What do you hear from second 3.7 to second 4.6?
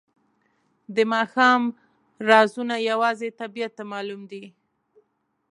ته معلوم دي.